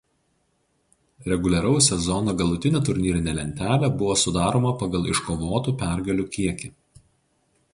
Reguliaraus 1.31 1.89
sezono 1.91 2.33
galutinė 2.39 2.81
turnyrinė 2.87 3.35
lentelė 3.41 3.91
buvo 3.99 4.17
sudaroma 4.23 4.73
pagal 4.81 5.07
iškovotų 5.13 5.75
pergalių 5.83 6.27
kiekį. 6.39 6.73